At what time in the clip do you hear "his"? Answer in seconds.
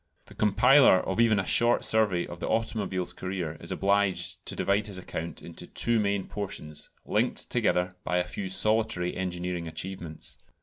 4.87-4.97